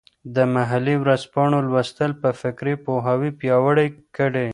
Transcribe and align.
د 0.35 0.37
محلي 0.55 0.95
ورځپاڼو 1.03 1.59
لوستل 1.69 2.11
به 2.21 2.31
فکري 2.41 2.75
پوهاوي 2.85 3.31
پیاوړی 3.39 3.87
کړي. 4.17 4.47